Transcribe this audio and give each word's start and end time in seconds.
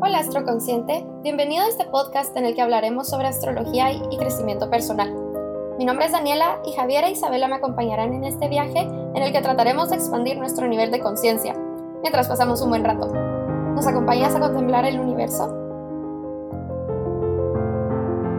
Hola 0.00 0.18
Astroconsciente, 0.18 1.06
bienvenido 1.22 1.64
a 1.64 1.68
este 1.68 1.84
podcast 1.84 2.36
en 2.36 2.44
el 2.44 2.54
que 2.54 2.62
hablaremos 2.62 3.08
sobre 3.08 3.28
astrología 3.28 3.92
y 3.92 4.16
crecimiento 4.16 4.70
personal. 4.70 5.14
Mi 5.78 5.84
nombre 5.84 6.06
es 6.06 6.12
Daniela 6.12 6.60
y 6.64 6.72
Javier 6.72 7.04
e 7.04 7.10
Isabela 7.10 7.48
me 7.48 7.56
acompañarán 7.56 8.14
en 8.14 8.24
este 8.24 8.48
viaje 8.48 8.80
en 8.80 9.16
el 9.22 9.32
que 9.32 9.42
trataremos 9.42 9.90
de 9.90 9.96
expandir 9.96 10.38
nuestro 10.38 10.66
nivel 10.68 10.90
de 10.90 11.00
conciencia, 11.00 11.54
mientras 12.02 12.28
pasamos 12.28 12.62
un 12.62 12.70
buen 12.70 12.84
rato. 12.84 13.12
¿Nos 13.74 13.86
acompañas 13.86 14.34
a 14.34 14.40
contemplar 14.40 14.84
el 14.84 15.00
universo? 15.00 15.54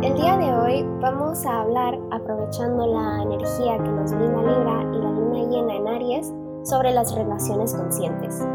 El 0.01 0.15
día 0.15 0.37
de 0.37 0.53
hoy 0.53 0.85
vamos 1.01 1.45
a 1.45 1.61
hablar, 1.61 1.99
aprovechando 2.11 2.87
la 2.87 3.23
energía 3.23 3.77
que 3.77 3.89
nos 3.89 4.11
brinda 4.13 4.41
Libra 4.41 4.81
y 4.93 4.97
la 4.97 5.11
luna 5.11 5.43
llena 5.49 5.75
en 5.75 5.87
Aries, 5.87 6.33
sobre 6.63 6.91
las 6.91 7.13
relaciones 7.13 7.73
conscientes. 7.73 8.45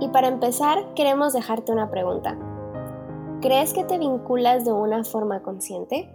Y 0.00 0.08
para 0.08 0.28
empezar, 0.28 0.94
queremos 0.94 1.34
dejarte 1.34 1.72
una 1.72 1.90
pregunta. 1.90 2.38
¿Crees 3.42 3.74
que 3.74 3.84
te 3.84 3.98
vinculas 3.98 4.64
de 4.64 4.72
una 4.72 5.04
forma 5.04 5.42
consciente? 5.42 6.10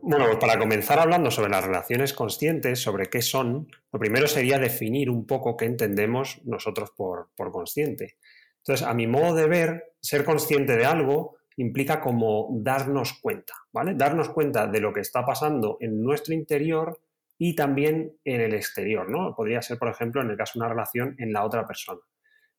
Bueno, 0.00 0.26
para 0.40 0.58
comenzar 0.58 0.98
hablando 0.98 1.30
sobre 1.30 1.50
las 1.50 1.64
relaciones 1.64 2.14
conscientes, 2.14 2.80
sobre 2.80 3.06
qué 3.06 3.20
son, 3.20 3.68
lo 3.92 3.98
primero 3.98 4.26
sería 4.26 4.58
definir 4.58 5.10
un 5.10 5.26
poco 5.26 5.56
qué 5.56 5.66
entendemos 5.66 6.40
nosotros 6.44 6.90
por, 6.96 7.28
por 7.36 7.52
consciente. 7.52 8.16
Entonces, 8.58 8.86
a 8.86 8.94
mi 8.94 9.06
modo 9.06 9.34
de 9.34 9.46
ver, 9.46 9.94
ser 10.00 10.24
consciente 10.24 10.76
de 10.76 10.86
algo 10.86 11.36
implica 11.56 12.00
como 12.00 12.48
darnos 12.50 13.12
cuenta, 13.20 13.54
¿vale? 13.72 13.94
Darnos 13.94 14.30
cuenta 14.30 14.66
de 14.66 14.80
lo 14.80 14.92
que 14.92 15.00
está 15.00 15.24
pasando 15.24 15.76
en 15.80 16.02
nuestro 16.02 16.32
interior 16.32 16.98
y 17.44 17.56
también 17.56 18.20
en 18.24 18.40
el 18.40 18.54
exterior, 18.54 19.10
¿no? 19.10 19.34
Podría 19.34 19.60
ser, 19.62 19.76
por 19.76 19.88
ejemplo, 19.88 20.22
en 20.22 20.30
el 20.30 20.36
caso 20.36 20.52
de 20.54 20.60
una 20.60 20.68
relación 20.68 21.16
en 21.18 21.32
la 21.32 21.44
otra 21.44 21.66
persona. 21.66 21.98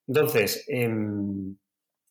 Entonces, 0.06 0.66
em, 0.68 1.56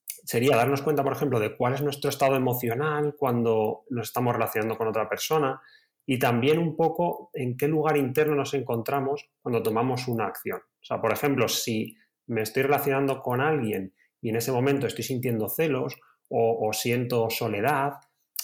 sería 0.08 0.56
darnos 0.56 0.82
cuenta, 0.82 1.04
por 1.04 1.14
ejemplo, 1.14 1.40
de 1.40 1.56
cuál 1.56 1.76
es 1.76 1.84
nuestro 1.84 2.10
estado 2.10 2.36
emocional 2.36 3.14
cuando 3.16 3.84
nos 3.92 4.08
estamos 4.08 4.34
relacionando 4.34 4.76
con 4.76 4.88
otra 4.88 5.08
persona 5.08 5.62
y 6.04 6.18
también 6.18 6.58
un 6.58 6.76
poco 6.76 7.30
en 7.36 7.58
qué 7.58 7.68
lugar 7.68 7.96
interno 7.96 8.34
nos 8.34 8.56
encontramos 8.56 9.30
cuando 9.44 9.62
tomamos 9.62 10.08
una 10.08 10.26
acción. 10.26 10.58
O 10.58 10.84
sea, 10.84 11.00
por 11.00 11.14
ejemplo, 11.14 11.48
si 11.48 11.96
me 12.26 12.42
estoy 12.42 12.64
relacionando 12.64 13.22
con 13.22 13.40
alguien 13.40 13.94
y 14.20 14.30
en 14.30 14.38
ese 14.38 14.52
momento 14.52 14.88
estoy 14.88 15.04
sintiendo 15.04 15.48
celos 15.48 15.96
o, 16.28 16.68
o 16.68 16.74
siento 16.74 17.30
soledad, 17.30 17.98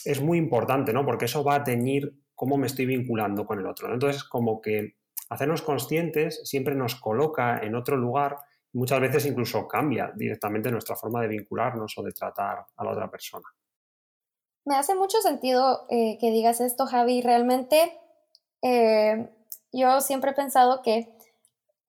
es 0.06 0.22
muy 0.22 0.38
importante, 0.38 0.94
¿no? 0.94 1.04
Porque 1.04 1.26
eso 1.26 1.44
va 1.44 1.56
a 1.56 1.64
teñir 1.64 2.14
cómo 2.40 2.56
me 2.56 2.68
estoy 2.68 2.86
vinculando 2.86 3.46
con 3.46 3.60
el 3.60 3.68
otro. 3.68 3.94
Entonces, 3.94 4.24
como 4.24 4.62
que 4.62 4.96
hacernos 5.30 5.62
conscientes 5.62 6.40
siempre 6.46 6.74
nos 6.74 6.96
coloca 6.96 7.60
en 7.60 7.76
otro 7.76 7.98
lugar 7.98 8.38
muchas 8.72 9.02
veces 9.02 9.26
incluso 9.26 9.68
cambia 9.68 10.14
directamente 10.16 10.72
nuestra 10.72 10.96
forma 10.96 11.22
de 11.22 11.28
vincularnos 11.28 11.98
o 11.98 12.02
de 12.02 12.14
tratar 12.14 12.66
a 12.78 12.84
la 12.86 12.92
otra 12.92 13.12
persona. 13.12 13.44
Me 14.64 14.78
hace 14.78 14.96
mucho 14.96 15.20
sentido 15.20 15.86
eh, 15.90 16.18
que 16.22 16.32
digas 16.32 16.62
esto, 16.62 16.86
Javi. 16.86 17.22
Realmente 17.22 18.00
eh, 18.62 19.30
yo 19.74 20.00
siempre 20.00 20.32
he 20.32 20.34
pensado 20.34 20.82
que 20.82 21.14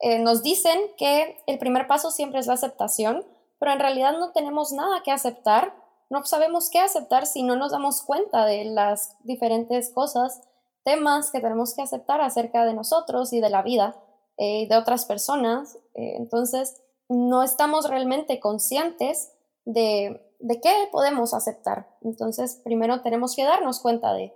eh, 0.01 0.19
nos 0.19 0.43
dicen 0.43 0.81
que 0.99 1.37
el 1.47 1.61
primer 1.61 1.87
paso 1.87 2.11
siempre 2.11 2.41
es 2.41 2.49
la 2.49 2.55
aceptación, 2.55 3.25
pero 3.61 3.71
en 3.71 3.79
realidad 3.79 4.19
no 4.19 4.33
tenemos 4.33 4.73
nada 4.73 5.03
que 5.05 5.13
aceptar 5.13 5.80
no 6.11 6.25
sabemos 6.25 6.69
qué 6.71 6.81
aceptar 6.81 7.25
si 7.25 7.43
no 7.43 7.57
nos 7.57 7.71
damos 7.71 8.03
cuenta 8.03 8.45
de 8.45 8.65
las 8.65 9.17
diferentes 9.23 9.91
cosas, 9.91 10.43
temas 10.85 11.31
que 11.31 11.41
tenemos 11.41 11.75
que 11.75 11.83
aceptar 11.83 12.21
acerca 12.21 12.65
de 12.65 12.75
nosotros 12.75 13.33
y 13.33 13.41
de 13.41 13.49
la 13.49 13.63
vida 13.63 13.97
eh, 14.37 14.67
de 14.69 14.77
otras 14.77 15.05
personas. 15.05 15.77
Eh, 15.95 16.17
entonces, 16.17 16.83
no 17.09 17.45
estamos 17.45 17.89
realmente 17.89 18.41
conscientes 18.41 19.33
de, 19.65 20.21
de, 20.41 20.61
qué 20.61 20.89
podemos 20.91 21.33
aceptar. 21.33 21.87
Entonces, 22.03 22.61
primero 22.65 23.03
tenemos 23.03 23.37
que 23.37 23.45
darnos 23.45 23.81
cuenta 23.81 24.13
de... 24.13 24.35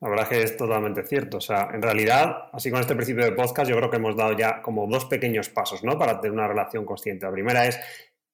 La 0.00 0.08
verdad 0.08 0.28
que 0.28 0.42
es 0.42 0.56
totalmente 0.56 1.06
cierto. 1.06 1.36
O 1.36 1.40
sea, 1.40 1.68
en 1.72 1.82
realidad, 1.82 2.48
así 2.52 2.70
con 2.72 2.80
este 2.80 2.96
principio 2.96 3.24
de 3.24 3.32
podcast, 3.32 3.70
yo 3.70 3.76
creo 3.76 3.90
que 3.90 3.98
hemos 3.98 4.16
dado 4.16 4.32
ya 4.32 4.60
como 4.60 4.88
dos 4.88 5.04
pequeños 5.04 5.48
pasos, 5.50 5.84
¿no? 5.84 5.96
Para 5.96 6.20
tener 6.20 6.32
una 6.32 6.48
relación 6.48 6.84
consciente. 6.84 7.26
La 7.26 7.32
primera 7.32 7.66
es 7.66 7.78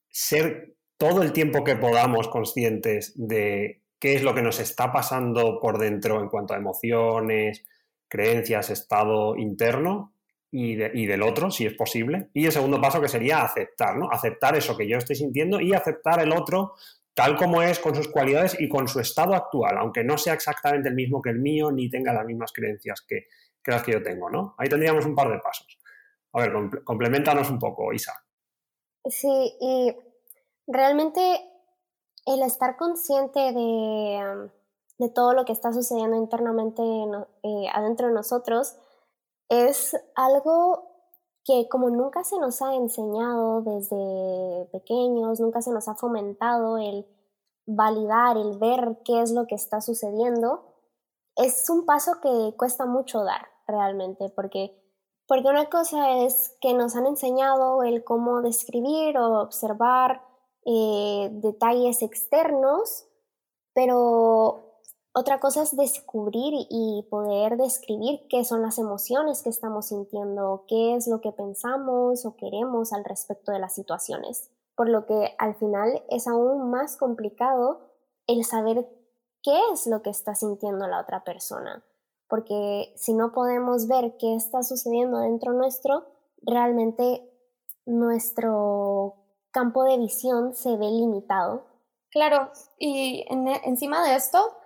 ser 0.09 0.78
todo 0.99 1.23
el 1.23 1.33
tiempo 1.33 1.65
que 1.65 1.77
podamos 1.77 2.29
conscientes 2.29 3.13
de 3.17 3.83
qué 3.99 4.15
es 4.15 4.23
lo 4.23 4.35
que 4.35 4.43
nos 4.43 4.61
está 4.61 4.93
pasando 4.93 5.59
por 5.61 5.79
dentro 5.79 6.21
en 6.21 6.29
cuanto 6.29 6.55
a 6.55 6.59
emociones, 6.59 7.65
creencias, 8.09 8.71
estado 8.71 9.37
interno 9.37 10.13
y, 10.51 10.77
del 10.77 11.23
otro, 11.23 11.51
si 11.51 11.67
es 11.67 11.75
posible. 11.75 12.29
Y 12.35 12.47
el 12.47 12.53
segundo 12.53 12.81
paso 12.81 13.01
que 13.01 13.09
sería 13.09 13.43
aceptar, 13.43 13.97
¿no? 13.97 14.11
Aceptar 14.11 14.57
eso 14.57 14.77
que 14.77 14.89
yo 14.89 14.99
estoy 14.99 15.17
sintiendo 15.17 15.61
y 15.61 15.73
aceptar 15.73 16.21
el 16.21 16.33
otro 16.33 16.75
tal 17.15 17.37
como 17.37 17.63
es, 17.63 17.81
con 17.81 17.97
sus 17.97 18.09
cualidades 18.09 18.57
y 18.61 18.69
con 18.69 18.87
su 18.87 19.01
estado 19.01 19.35
actual, 19.35 19.77
aunque 19.79 20.05
no 20.05 20.17
sea 20.17 20.35
exactamente 20.35 20.89
el 20.89 20.95
mismo 20.95 21.21
que 21.21 21.31
el 21.31 21.41
mío 21.41 21.73
ni 21.73 21.91
tenga 21.91 22.13
las 22.13 22.25
mismas 22.25 22.53
creencias 22.53 23.01
que, 23.01 23.27
que 23.61 23.73
las 23.73 23.83
que 23.83 23.93
yo 23.93 24.03
tengo, 24.03 24.31
¿no? 24.31 24.55
Ahí 24.57 24.69
tendríamos 24.69 25.05
un 25.05 25.17
par 25.17 25.29
de 25.29 25.41
pasos. 25.41 25.81
A 26.33 26.41
ver, 26.41 26.53
complementanos 26.85 27.51
un 27.51 27.59
poco, 27.59 27.93
Isa. 27.93 28.13
Sí, 29.05 29.53
y 29.61 29.93
realmente 30.69 31.21
el 32.27 32.43
estar 32.43 32.77
consciente 32.77 33.41
de, 33.53 34.51
de 34.99 35.09
todo 35.09 35.33
lo 35.33 35.45
que 35.45 35.53
está 35.53 35.73
sucediendo 35.73 36.17
internamente 36.17 36.83
eh, 37.43 37.67
adentro 37.73 38.09
de 38.09 38.15
nosotros 38.15 38.77
es 39.49 39.97
algo 40.15 40.85
que 41.45 41.67
como 41.71 41.89
nunca 41.89 42.25
se 42.25 42.39
nos 42.39 42.61
ha 42.61 42.75
enseñado 42.75 43.63
desde 43.63 44.67
pequeños, 44.71 45.41
nunca 45.41 45.63
se 45.63 45.73
nos 45.73 45.89
ha 45.89 45.95
fomentado 45.95 46.77
el 46.77 47.07
validar, 47.65 48.37
el 48.37 48.59
ver 48.59 48.99
qué 49.05 49.23
es 49.23 49.33
lo 49.33 49.47
que 49.47 49.55
está 49.55 49.81
sucediendo, 49.81 50.75
es 51.37 51.71
un 51.71 51.87
paso 51.87 52.21
que 52.21 52.55
cuesta 52.59 52.85
mucho 52.85 53.25
dar 53.25 53.49
realmente, 53.67 54.29
porque, 54.29 54.79
porque 55.27 55.49
una 55.49 55.71
cosa 55.71 56.19
es 56.25 56.55
que 56.61 56.75
nos 56.75 56.97
han 56.97 57.07
enseñado 57.07 57.83
el 57.83 58.05
cómo 58.05 58.43
describir 58.43 59.17
o 59.17 59.41
observar 59.41 60.28
eh, 60.71 61.31
detalles 61.33 62.03
externos, 62.03 63.07
pero 63.73 64.83
otra 65.15 65.41
cosa 65.41 65.63
es 65.63 65.75
descubrir 65.75 66.53
y 66.69 67.07
poder 67.09 67.57
describir 67.57 68.27
qué 68.29 68.45
son 68.45 68.61
las 68.61 68.79
emociones 68.79 69.41
que 69.43 69.49
estamos 69.49 69.87
sintiendo, 69.87 70.67
qué 70.69 70.95
es 70.95 71.09
lo 71.09 71.23
que 71.23 71.33
pensamos 71.33 72.27
o 72.27 72.37
queremos 72.37 72.93
al 72.93 73.05
respecto 73.05 73.51
de 73.51 73.61
las 73.61 73.75
situaciones. 73.75 74.51
Por 74.77 74.91
lo 74.91 75.07
que 75.07 75.35
al 75.39 75.55
final 75.55 76.03
es 76.11 76.29
aún 76.29 76.71
más 76.71 76.99
complicado 76.99 77.81
el 78.27 78.45
saber 78.45 78.87
qué 79.43 79.59
es 79.73 79.87
lo 79.87 80.03
que 80.03 80.11
está 80.11 80.35
sintiendo 80.35 80.87
la 80.87 81.01
otra 81.01 81.25
persona. 81.25 81.83
Porque 82.29 82.93
si 82.97 83.15
no 83.15 83.33
podemos 83.33 83.89
ver 83.89 84.19
qué 84.19 84.35
está 84.35 84.63
sucediendo 84.63 85.21
dentro 85.21 85.55
nuestro, 85.55 86.05
realmente 86.43 87.27
nuestro 87.87 89.15
campo 89.51 89.85
de 89.85 89.99
visión 89.99 90.55
se 90.55 90.77
ve 90.77 90.87
limitado. 90.91 91.67
Claro, 92.11 92.51
y 92.79 93.25
encima 93.29 94.07
de 94.07 94.17
esto, 94.17 94.57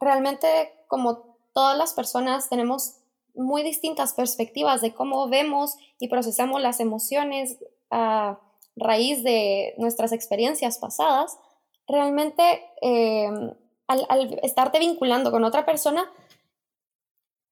realmente 0.00 0.72
como 0.88 1.36
todas 1.54 1.76
las 1.76 1.94
personas 1.94 2.48
tenemos 2.48 2.96
muy 3.34 3.62
distintas 3.62 4.12
perspectivas 4.12 4.80
de 4.80 4.94
cómo 4.94 5.28
vemos 5.28 5.76
y 5.98 6.08
procesamos 6.08 6.60
las 6.60 6.80
emociones 6.80 7.58
a 7.90 8.38
raíz 8.76 9.22
de 9.22 9.74
nuestras 9.78 10.12
experiencias 10.12 10.78
pasadas, 10.78 11.38
realmente 11.86 12.62
em, 12.80 13.54
al, 13.86 14.38
estarte 14.42 14.78
vinculando 14.78 15.30
con 15.30 15.44
otra 15.44 15.64
persona, 15.64 16.10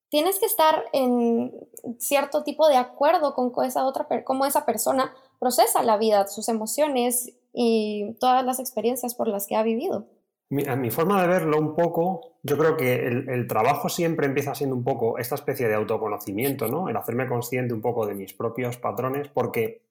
tienes 0.09 0.39
que 0.39 0.47
estar 0.47 0.85
en 0.93 1.53
cierto 1.99 2.43
tipo 2.43 2.69
de 2.69 2.77
acuerdo 2.77 3.35
con 3.35 3.53
esa 3.65 3.85
otra, 3.85 4.07
cómo 4.25 4.45
esa 4.45 4.67
persona 4.67 5.15
procesa 5.41 5.83
la 5.83 5.97
vida, 5.97 6.29
sus 6.29 6.49
emociones 6.49 7.33
y 7.53 8.15
todas 8.21 8.45
las 8.45 8.61
experiencias 8.61 9.17
por 9.17 9.27
las 9.27 9.49
que 9.49 9.57
ha 9.57 9.63
vivido. 9.65 10.07
mi 10.51 10.91
forma 10.91 11.21
de 11.21 11.27
verlo 11.27 11.59
un 11.59 11.75
poco, 11.75 12.37
yo 12.43 12.57
creo 12.57 12.77
que 12.77 13.07
el, 13.07 13.47
trabajo 13.49 13.89
siempre 13.89 14.27
empieza 14.27 14.55
siendo 14.55 14.77
un 14.77 14.85
poco 14.85 15.19
esta 15.19 15.35
especie 15.35 15.67
de 15.67 15.75
autoconocimiento, 15.75 16.69
¿no? 16.69 16.89
El 16.89 16.97
hacerme 16.97 17.27
consciente 17.27 17.75
un 17.75 17.81
poco 17.81 18.07
de 18.07 18.15
mis 18.15 18.35
propios 18.35 18.77
patrones, 18.77 19.29
porque 19.29 19.83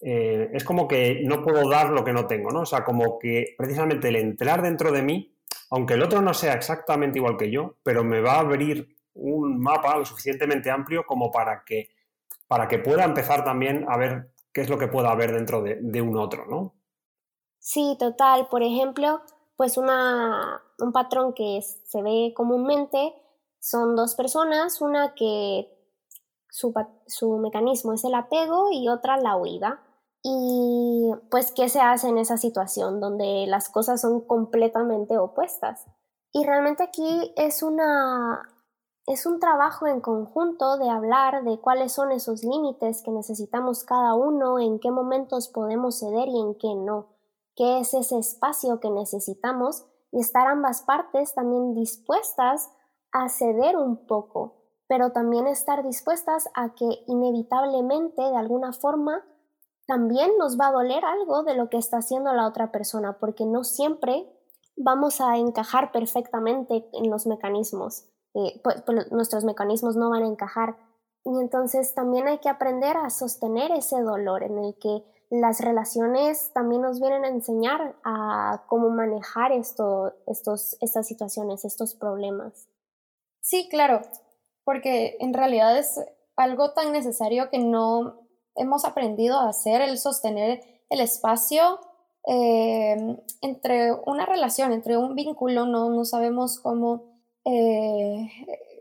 eh, 0.00 0.50
es 0.52 0.64
como 0.64 0.88
que 0.88 1.22
no 1.24 1.42
puedo 1.42 1.68
dar 1.68 1.90
lo 1.90 2.02
que 2.02 2.12
no 2.12 2.26
tengo, 2.26 2.50
¿no? 2.50 2.62
O 2.62 2.66
sea, 2.66 2.84
como 2.84 3.18
que 3.18 3.54
precisamente 3.56 4.08
el 4.08 4.16
entrar 4.16 4.62
dentro 4.62 4.90
de 4.92 5.02
mí, 5.02 5.36
aunque 5.70 5.94
el 5.94 6.02
otro 6.02 6.22
no 6.22 6.32
sea 6.32 6.54
exactamente 6.54 7.18
igual 7.18 7.36
que 7.36 7.50
yo, 7.50 7.76
pero 7.82 8.02
me 8.02 8.20
va 8.20 8.34
a 8.34 8.40
abrir 8.40 8.96
un 9.14 9.58
mapa 9.58 9.96
lo 9.96 10.04
suficientemente 10.04 10.70
amplio 10.70 11.04
como 11.04 11.30
para 11.30 11.64
que, 11.64 11.90
para 12.46 12.68
que 12.68 12.78
pueda 12.78 13.04
empezar 13.04 13.44
también 13.44 13.84
a 13.88 13.96
ver 13.96 14.30
qué 14.56 14.62
es 14.62 14.70
lo 14.70 14.78
que 14.78 14.88
pueda 14.88 15.10
haber 15.10 15.34
dentro 15.34 15.60
de, 15.60 16.00
un 16.00 16.16
otro, 16.16 16.46
¿no? 16.46 16.72
Sí, 17.58 17.94
total. 17.98 18.48
Por 18.48 18.62
ejemplo, 18.62 19.20
pues 19.54 19.76
una, 19.76 20.62
un 20.78 20.92
patrón 20.92 21.34
que 21.34 21.60
se 21.60 22.00
ve 22.00 22.32
comúnmente 22.34 23.12
son 23.60 23.94
dos 23.94 24.14
personas, 24.14 24.80
una 24.80 25.12
que 25.14 25.68
su, 26.48 26.72
su 27.06 27.36
mecanismo 27.36 27.92
es 27.92 28.02
el 28.04 28.14
apego 28.14 28.70
y 28.72 28.88
otra 28.88 29.18
la 29.18 29.36
huida. 29.36 29.82
Y 30.22 31.10
pues, 31.30 31.52
¿qué 31.52 31.68
se 31.68 31.80
hace 31.80 32.08
en 32.08 32.16
esa 32.16 32.38
situación 32.38 32.98
donde 32.98 33.44
las 33.46 33.68
cosas 33.68 34.00
son 34.00 34.22
completamente 34.22 35.18
opuestas? 35.18 35.84
Y 36.32 36.46
realmente 36.46 36.82
aquí 36.82 37.30
es 37.36 37.62
una, 37.62 38.40
es 39.06 39.24
un 39.24 39.38
trabajo 39.38 39.86
en 39.86 40.00
conjunto 40.00 40.78
de 40.78 40.90
hablar 40.90 41.44
de 41.44 41.60
cuáles 41.60 41.92
son 41.92 42.10
esos 42.10 42.42
límites 42.42 43.02
que 43.02 43.12
necesitamos 43.12 43.84
cada 43.84 44.14
uno, 44.14 44.58
en 44.58 44.80
qué 44.80 44.90
momentos 44.90 45.48
podemos 45.48 46.00
ceder 46.00 46.28
y 46.28 46.40
en 46.40 46.54
qué 46.56 46.74
no, 46.74 47.06
qué 47.54 47.78
es 47.78 47.94
ese 47.94 48.18
espacio 48.18 48.80
que 48.80 48.90
necesitamos 48.90 49.86
y 50.10 50.20
estar 50.20 50.48
ambas 50.48 50.82
partes 50.82 51.34
también 51.34 51.74
dispuestas 51.74 52.72
a 53.12 53.28
ceder 53.28 53.76
un 53.76 54.06
poco, 54.06 54.56
pero 54.88 55.12
también 55.12 55.46
estar 55.46 55.84
dispuestas 55.84 56.48
a 56.54 56.74
que 56.74 57.04
inevitablemente 57.06 58.22
de 58.22 58.36
alguna 58.36 58.72
forma 58.72 59.24
también 59.86 60.36
nos 60.36 60.58
va 60.58 60.68
a 60.68 60.72
doler 60.72 61.04
algo 61.04 61.44
de 61.44 61.54
lo 61.54 61.70
que 61.70 61.76
está 61.76 61.98
haciendo 61.98 62.32
la 62.32 62.48
otra 62.48 62.72
persona, 62.72 63.18
porque 63.20 63.46
no 63.46 63.62
siempre 63.62 64.28
vamos 64.76 65.20
a 65.20 65.36
encajar 65.36 65.92
perfectamente 65.92 66.88
en 66.92 67.08
los 67.08 67.28
mecanismos. 67.28 68.08
Eh, 68.36 68.60
pues, 68.62 68.82
pues, 68.82 69.10
nuestros 69.10 69.44
mecanismos 69.44 69.96
no 69.96 70.10
van 70.10 70.22
a 70.22 70.28
encajar. 70.28 70.76
Y 71.24 71.30
entonces 71.40 71.94
también 71.94 72.28
hay 72.28 72.38
que 72.38 72.50
aprender 72.50 72.96
a 72.96 73.08
sostener 73.08 73.72
ese 73.72 74.00
dolor 74.02 74.42
en 74.42 74.58
el 74.58 74.76
que 74.78 75.02
las 75.30 75.60
relaciones 75.60 76.52
también 76.52 76.82
nos 76.82 77.00
vienen 77.00 77.24
a 77.24 77.28
enseñar 77.28 77.96
a 78.04 78.64
cómo 78.68 78.90
manejar 78.90 79.52
esto, 79.52 80.12
estos, 80.26 80.76
estas 80.80 81.08
situaciones, 81.08 81.64
estos 81.64 81.94
problemas. 81.94 82.68
Sí, 83.40 83.68
claro, 83.68 84.02
porque 84.64 85.16
en 85.18 85.32
realidad 85.32 85.76
es 85.78 85.98
algo 86.36 86.72
tan 86.74 86.92
necesario 86.92 87.48
que 87.50 87.58
no 87.58 88.28
hemos 88.54 88.84
aprendido 88.84 89.38
a 89.40 89.48
hacer, 89.48 89.80
el 89.80 89.98
sostener 89.98 90.60
el 90.90 91.00
espacio 91.00 91.80
eh, 92.28 93.16
entre 93.40 93.92
una 93.92 94.26
relación, 94.26 94.72
entre 94.72 94.96
un 94.96 95.14
vínculo, 95.14 95.66
no, 95.66 95.90
no 95.90 96.04
sabemos 96.04 96.60
cómo 96.60 97.15
eh, 97.48 98.28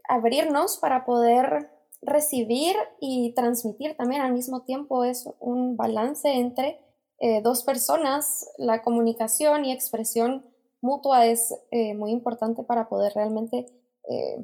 abrirnos 0.10 0.78
para 0.78 1.06
poder 1.06 1.70
recibir 2.02 2.76
y 3.00 3.34
transmitir 3.36 3.96
también 3.96 4.22
al 4.22 4.34
mismo 4.34 4.64
tiempo 4.64 5.04
es 5.04 5.30
un 5.40 5.78
balance 5.78 6.28
entre 6.34 6.80
eh, 7.20 7.42
dos 7.44 7.64
personas. 7.64 8.50
La 8.58 8.82
comunicación 8.82 9.66
y 9.66 9.72
expresión 9.72 10.46
mutua 10.82 11.28
es 11.28 11.54
eh, 11.70 11.94
muy 11.94 12.10
importante 12.12 12.64
para 12.64 12.90
poder 12.90 13.14
realmente 13.14 13.68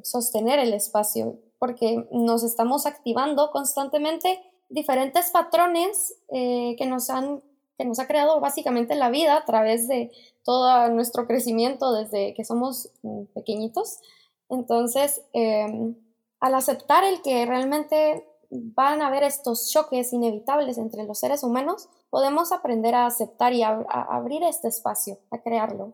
sostener 0.01 0.57
el 0.57 0.73
espacio 0.73 1.39
porque 1.59 2.07
nos 2.09 2.43
estamos 2.43 2.87
activando 2.87 3.51
constantemente 3.51 4.39
diferentes 4.69 5.29
patrones 5.29 6.15
que 6.31 6.85
nos 6.87 7.11
han 7.11 7.43
que 7.81 7.87
nos 7.87 7.97
ha 7.97 8.07
creado 8.07 8.39
básicamente 8.39 8.93
la 8.93 9.09
vida 9.09 9.35
a 9.35 9.43
través 9.43 9.87
de 9.87 10.11
todo 10.43 10.87
nuestro 10.89 11.25
crecimiento 11.25 11.93
desde 11.93 12.35
que 12.35 12.45
somos 12.45 12.91
mm, 13.01 13.23
pequeñitos. 13.33 13.99
Entonces, 14.49 15.23
em, 15.33 15.95
al 16.39 16.53
aceptar 16.53 17.03
el 17.03 17.23
que 17.23 17.43
realmente 17.47 18.23
van 18.51 19.01
a 19.01 19.07
haber 19.07 19.23
estos 19.23 19.71
choques 19.71 20.13
inevitables 20.13 20.77
entre 20.77 21.05
los 21.05 21.19
seres 21.19 21.41
humanos, 21.41 21.89
podemos 22.11 22.51
aprender 22.51 22.93
a 22.93 23.07
aceptar 23.07 23.53
y 23.53 23.63
a, 23.63 23.79
abrir 23.89 24.43
este 24.43 24.67
espacio, 24.67 25.17
a 25.31 25.39
crearlo. 25.39 25.93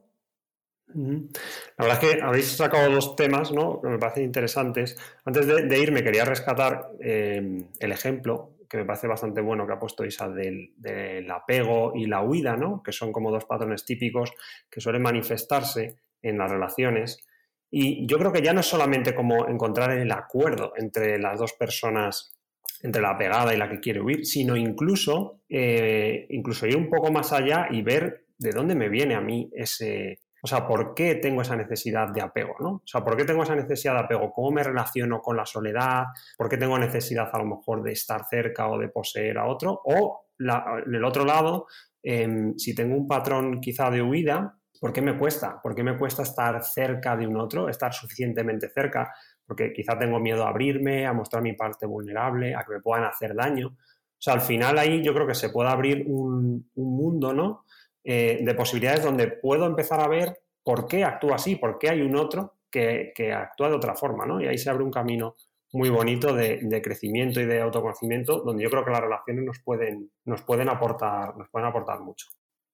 La 0.87 1.85
verdad 1.85 2.03
es 2.03 2.15
que 2.15 2.21
habéis 2.21 2.57
sacado 2.57 2.91
dos 2.91 3.15
temas 3.15 3.53
¿no? 3.53 3.79
que 3.81 3.87
me 3.87 3.97
parecen 3.97 4.23
interesantes. 4.23 4.97
Antes 5.23 5.47
de, 5.47 5.79
irme, 5.79 6.03
quería 6.03 6.25
rescatar 6.25 6.91
em, 6.99 7.65
el 7.79 7.91
ejemplo 7.93 8.56
que 8.69 8.77
me 8.77 8.85
parece 8.85 9.07
bastante 9.07 9.41
bueno 9.41 9.65
que 9.65 9.73
ha 9.73 9.79
puesto 9.79 10.05
Isa 10.05 10.29
del, 10.29 11.29
apego 11.31 11.93
y 11.95 12.05
la 12.05 12.21
huida, 12.21 12.55
¿no? 12.55 12.81
que 12.83 12.91
son 12.91 13.11
como 13.11 13.31
dos 13.31 13.45
patrones 13.45 13.85
típicos 13.85 14.31
que 14.69 14.81
suelen 14.81 15.01
manifestarse 15.01 15.97
en 16.21 16.37
las 16.37 16.51
relaciones. 16.51 17.25
Y 17.69 18.07
yo 18.07 18.17
creo 18.17 18.31
que 18.31 18.41
ya 18.41 18.53
no 18.53 18.61
es 18.61 18.65
solamente 18.65 19.13
como 19.13 19.47
encontrar 19.47 19.91
el 19.91 20.11
acuerdo 20.11 20.73
entre 20.77 21.19
las 21.19 21.39
dos 21.39 21.53
personas, 21.53 22.33
entre 22.81 23.01
la 23.01 23.17
pegada 23.17 23.53
y 23.53 23.57
la 23.57 23.69
que 23.69 23.79
quiere 23.79 24.01
huir, 24.01 24.25
sino 24.25 24.55
incluso, 24.55 25.41
eh, 25.49 26.27
incluso 26.29 26.65
ir 26.67 26.77
un 26.77 26.89
poco 26.89 27.11
más 27.11 27.33
allá 27.33 27.67
y 27.69 27.81
ver 27.81 28.27
de 28.37 28.51
dónde 28.51 28.75
me 28.75 28.89
viene 28.89 29.15
a 29.15 29.21
mí 29.21 29.49
ese, 29.53 30.19
o 30.47 30.49
sea, 30.49 30.65
¿por 30.65 30.95
qué 30.95 31.15
tengo 31.15 31.41
esa 31.41 31.57
necesidad 31.57 32.07
de 32.07 32.21
apego? 32.21 32.55
¿no? 32.61 32.69
O 32.69 32.81
sea, 32.85 33.03
¿por 33.03 33.17
qué 33.17 33.25
tengo 33.25 33.43
esa 33.43 33.53
necesidad 33.53 33.95
de 33.95 33.99
apego? 33.99 34.31
¿Cómo 34.31 34.51
me 34.51 34.63
relaciono 34.63 35.21
con 35.21 35.35
la 35.35 35.45
soledad? 35.45 36.05
¿Por 36.37 36.47
qué 36.47 36.55
tengo 36.55 36.79
necesidad 36.79 37.29
a 37.33 37.37
lo 37.39 37.43
mejor 37.43 37.83
de 37.83 37.91
estar 37.91 38.25
cerca 38.29 38.69
o 38.69 38.79
de 38.79 38.87
poseer 38.87 39.39
a 39.39 39.45
otro? 39.45 39.81
O 39.83 40.27
en 40.39 40.95
el 40.95 41.03
otro 41.03 41.25
lado, 41.25 41.67
em, 42.01 42.57
si 42.57 42.73
tengo 42.73 42.95
un 42.95 43.09
patrón 43.09 43.59
quizá 43.59 43.91
de 43.91 44.01
huida, 44.01 44.57
¿por 44.79 44.93
qué 44.93 45.01
me 45.01 45.17
cuesta? 45.17 45.59
¿Por 45.61 45.75
qué 45.75 45.83
me 45.83 45.97
cuesta 45.97 46.23
estar 46.23 46.63
cerca 46.63 47.17
de 47.17 47.27
un 47.27 47.35
otro, 47.35 47.67
estar 47.67 47.93
suficientemente 47.93 48.69
cerca? 48.69 49.13
Porque 49.45 49.73
quizá 49.73 49.99
tengo 49.99 50.17
miedo 50.17 50.45
a 50.45 50.49
abrirme, 50.49 51.05
a 51.05 51.11
mostrar 51.11 51.43
mi 51.43 51.53
parte 51.53 51.85
vulnerable, 51.85 52.55
a 52.55 52.63
que 52.63 52.75
me 52.75 52.79
puedan 52.79 53.03
hacer 53.03 53.35
daño. 53.35 53.67
O 53.67 54.21
sea, 54.21 54.35
al 54.35 54.41
final 54.41 54.79
ahí 54.79 55.03
yo 55.03 55.13
creo 55.13 55.27
que 55.27 55.35
se 55.35 55.49
puede 55.49 55.69
abrir 55.69 56.05
un 56.07 56.71
mundo, 56.73 57.33
¿no? 57.33 57.65
Eh, 58.09 58.39
de 58.41 58.55
posibilidades 58.55 59.03
donde 59.03 59.27
puedo 59.27 59.65
empezar 59.65 59.99
a 59.99 60.07
ver 60.07 60.39
por 60.63 60.87
qué 60.87 61.03
actúa 61.03 61.35
así, 61.35 61.57
por 61.57 61.77
qué 61.77 61.89
hay 61.89 62.01
un 62.01 62.15
otro 62.15 62.53
que, 62.71 63.11
actúa 63.35 63.67
de 63.67 63.75
otra 63.75 63.95
forma, 63.95 64.25
¿no? 64.25 64.39
Y 64.39 64.47
ahí 64.47 64.57
se 64.57 64.69
abre 64.69 64.85
un 64.85 64.91
camino 64.91 65.35
muy 65.73 65.89
bonito 65.89 66.33
de, 66.33 66.81
crecimiento 66.81 67.41
y 67.41 67.45
de 67.45 67.59
autoconocimiento, 67.59 68.39
donde 68.39 68.63
yo 68.63 68.69
creo 68.69 68.85
que 68.85 68.91
las 68.91 69.01
relaciones 69.01 69.43
nos 69.43 69.59
pueden, 69.59 70.09
nos 70.23 70.41
pueden, 70.43 70.69
aportar, 70.69 71.35
nos 71.35 71.49
pueden 71.49 71.67
aportar 71.67 71.99
mucho. 71.99 72.27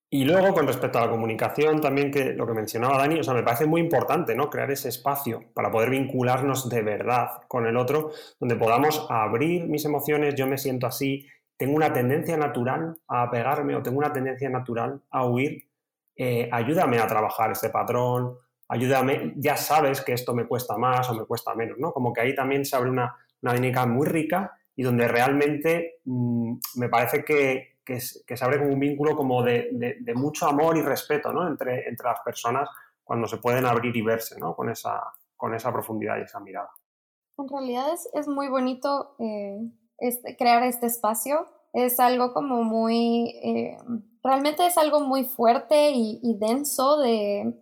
Y 0.08 0.24
luego, 0.24 0.54
con 0.54 0.68
respecto 0.68 1.00
a 1.00 1.06
la 1.06 1.10
comunicación, 1.10 1.80
también 1.80 2.12
que 2.12 2.26
lo 2.34 2.46
que 2.46 2.52
mencionaba 2.52 2.98
Dani, 2.98 3.18
o 3.18 3.24
sea, 3.24 3.34
me 3.34 3.42
parece 3.42 3.66
muy 3.66 3.80
importante, 3.80 4.36
¿no? 4.36 4.48
Crear 4.48 4.70
ese 4.70 4.88
espacio 4.88 5.46
para 5.52 5.68
poder 5.68 5.90
vincularnos 5.90 6.68
de 6.68 6.82
verdad 6.82 7.42
con 7.48 7.66
el 7.66 7.76
otro, 7.76 8.12
donde 8.38 8.54
podamos 8.54 9.04
abrir 9.10 9.66
mis 9.66 9.84
emociones, 9.84 10.36
yo 10.36 10.46
me 10.46 10.58
siento 10.58 10.86
así, 10.86 11.26
tengo 11.56 11.76
una 11.76 11.92
tendencia 11.92 12.36
natural 12.36 12.96
a 13.08 13.22
apegarme 13.22 13.76
o 13.76 13.82
tengo 13.82 13.98
una 13.98 14.12
tendencia 14.12 14.48
natural 14.50 15.00
a 15.10 15.26
huir, 15.26 15.68
eh, 16.16 16.48
ayúdame 16.52 16.98
a 16.98 17.06
trabajar 17.06 17.52
este 17.52 17.70
patrón, 17.70 18.36
ayúdame, 18.68 19.34
ya 19.36 19.56
sabes 19.56 20.00
que 20.00 20.12
esto 20.12 20.34
me 20.34 20.46
cuesta 20.46 20.76
más 20.76 21.08
o 21.10 21.14
me 21.14 21.24
cuesta 21.24 21.54
menos, 21.54 21.78
¿no? 21.78 21.92
Como 21.92 22.12
que 22.12 22.20
ahí 22.20 22.34
también 22.34 22.64
se 22.64 22.76
abre 22.76 22.90
una, 22.90 23.14
una 23.42 23.52
dinámica 23.52 23.86
muy 23.86 24.06
rica 24.06 24.52
y 24.76 24.82
donde 24.82 25.06
realmente 25.06 26.00
mm, 26.04 26.54
me 26.76 26.88
parece 26.88 27.24
que, 27.24 27.78
que, 27.84 28.00
se 28.00 28.44
abre 28.44 28.58
como 28.58 28.72
un 28.72 28.80
vínculo 28.80 29.14
como 29.14 29.42
de, 29.42 29.68
de, 30.00 30.14
mucho 30.14 30.46
amor 30.46 30.76
y 30.76 30.82
respeto, 30.82 31.32
¿no? 31.32 31.46
Entre, 31.46 31.88
entre 31.88 32.08
las 32.08 32.20
personas 32.20 32.68
cuando 33.02 33.28
se 33.28 33.36
pueden 33.36 33.66
abrir 33.66 33.94
y 33.96 34.02
verse, 34.02 34.38
¿no? 34.38 34.56
Con 34.56 34.70
esa, 34.70 35.02
con 35.36 35.54
esa 35.54 35.72
profundidad 35.72 36.18
y 36.18 36.22
esa 36.22 36.40
mirada. 36.40 36.70
En 37.36 37.48
realidad 37.48 37.92
es, 37.92 38.08
es 38.14 38.28
muy 38.28 38.48
bonito 38.48 39.14
eh, 39.18 39.58
este, 40.04 40.36
crear 40.36 40.62
este 40.62 40.86
espacio. 40.86 41.46
Es 41.72 41.98
algo 41.98 42.34
como 42.34 42.62
muy, 42.62 43.30
eh, 43.42 43.78
realmente 44.22 44.66
es 44.66 44.76
algo 44.76 45.00
muy 45.00 45.24
fuerte 45.24 45.92
y, 45.92 46.36
denso 46.38 46.98
de, 46.98 47.54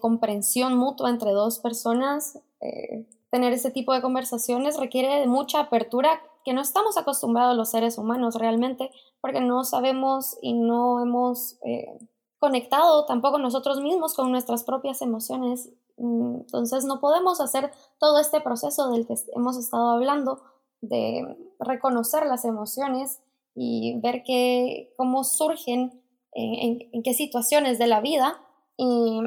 comprensión 0.00 0.74
mutua 0.74 1.10
entre 1.10 1.32
dos 1.32 1.58
personas. 1.58 2.38
Eh, 2.60 3.06
tener 3.30 3.52
ese 3.52 3.70
tipo 3.70 3.92
de 3.92 4.00
conversaciones 4.00 4.80
requiere 4.80 5.20
de 5.20 5.26
mucha 5.26 5.60
apertura 5.60 6.20
que 6.46 6.54
no 6.54 6.62
estamos 6.62 6.96
acostumbrados 6.96 7.56
los 7.56 7.70
seres 7.70 7.98
humanos 7.98 8.36
realmente, 8.36 8.90
porque 9.20 9.42
no 9.42 9.62
sabemos 9.62 10.38
y 10.40 10.54
no 10.54 11.00
hemos 11.00 11.58
eh, 11.62 11.98
conectado 12.38 13.04
tampoco 13.04 13.38
nosotros 13.38 13.82
mismos 13.82 14.14
con 14.14 14.30
nuestras 14.30 14.64
propias 14.64 15.02
emociones. 15.02 15.68
Entonces 15.98 16.86
no 16.86 17.00
podemos 17.00 17.40
hacer 17.42 17.70
todo 17.98 18.18
este 18.18 18.40
proceso 18.40 18.90
del 18.90 19.06
que 19.06 19.14
hemos 19.36 19.58
estado 19.58 19.90
hablando 19.90 20.42
de 20.82 21.36
reconocer 21.58 22.26
las 22.26 22.44
emociones 22.44 23.20
y 23.54 23.98
ver 24.00 24.22
qué, 24.24 24.92
cómo 24.96 25.24
surgen, 25.24 26.02
en, 26.34 27.02
qué 27.02 27.14
situaciones 27.14 27.78
de 27.78 27.86
la 27.86 28.00
vida 28.00 28.40
y, 28.76 29.22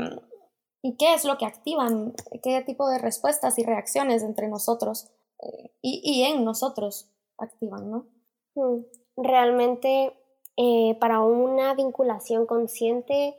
qué 0.99 1.15
es 1.15 1.25
lo 1.25 1.37
que 1.37 1.45
activan, 1.45 2.13
qué 2.43 2.61
tipo 2.61 2.87
de 2.87 2.99
respuestas 2.99 3.57
y 3.57 3.63
reacciones 3.63 4.21
entre 4.21 4.47
nosotros 4.47 5.07
eh, 5.41 5.71
y, 5.81 6.23
en 6.23 6.45
nosotros 6.45 7.09
activan, 7.37 7.89
¿no? 7.89 8.05
Mm, 8.53 8.83
realmente 9.17 10.13
eh, 10.57 10.95
para 10.99 11.21
una 11.21 11.73
vinculación 11.73 12.45
consciente, 12.45 13.35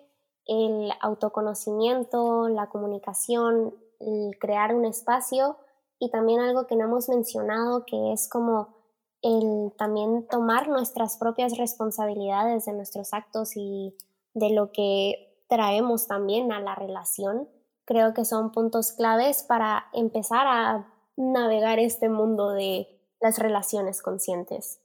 el 0.46 0.90
autoconocimiento, 1.00 2.48
la 2.48 2.68
comunicación, 2.68 3.74
el 4.00 4.38
crear 4.38 4.74
un 4.74 4.84
espacio 4.84 5.56
y 5.98 6.10
también 6.10 6.40
algo 6.40 6.66
que 6.66 6.76
no 6.76 6.84
hemos 6.84 7.08
mencionado, 7.08 7.84
que 7.86 8.12
es 8.12 8.28
como 8.28 8.74
el 9.22 9.72
también 9.76 10.26
tomar 10.28 10.68
nuestras 10.68 11.16
propias 11.16 11.56
responsabilidades 11.56 12.66
de 12.66 12.72
nuestros 12.72 13.12
actos 13.12 13.56
y 13.56 13.96
de 14.34 14.50
lo 14.50 14.72
que 14.72 15.42
traemos 15.48 16.06
también 16.06 16.52
a 16.52 16.60
la 16.60 16.74
relación. 16.74 17.48
Creo 17.84 18.14
que 18.14 18.24
son 18.24 18.52
puntos 18.52 18.92
claves 18.92 19.42
para 19.42 19.86
empezar 19.92 20.46
a 20.46 20.92
navegar 21.16 21.78
este 21.78 22.08
mundo 22.08 22.50
de 22.50 22.88
las 23.20 23.38
relaciones 23.38 24.02
conscientes. 24.02 24.80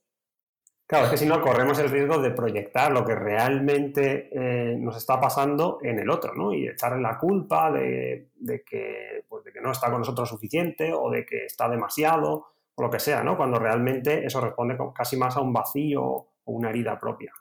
Claro, 0.91 1.05
es 1.05 1.11
que 1.11 1.17
si 1.19 1.25
no 1.25 1.41
corremos 1.41 1.79
el 1.79 1.89
riesgo 1.89 2.17
de 2.17 2.31
proyectar 2.31 2.91
lo 2.91 3.05
que 3.05 3.15
realmente 3.15 4.27
eh, 4.29 4.75
nos 4.75 4.97
está 4.97 5.21
pasando 5.21 5.79
en 5.81 5.99
el 5.99 6.09
otro, 6.09 6.35
¿no? 6.35 6.53
Y 6.53 6.67
echarle 6.67 7.01
la 7.01 7.17
culpa 7.17 7.71
de, 7.71 8.27
que, 8.65 9.23
pues, 9.29 9.45
de 9.45 9.53
que 9.53 9.61
no 9.61 9.71
está 9.71 9.89
con 9.89 9.99
nosotros 9.99 10.27
suficiente 10.27 10.91
o 10.93 11.09
de 11.09 11.25
que 11.25 11.45
está 11.45 11.69
demasiado 11.69 12.45
o 12.75 12.81
lo 12.81 12.89
que 12.89 12.99
sea, 12.99 13.23
¿no? 13.23 13.37
Cuando 13.37 13.57
realmente 13.57 14.25
eso 14.25 14.41
responde 14.41 14.77
casi 14.93 15.15
más 15.15 15.37
a 15.37 15.39
un 15.39 15.53
vacío 15.53 16.03
o 16.03 16.27
una 16.43 16.71
herida 16.71 16.99
propia. 16.99 17.31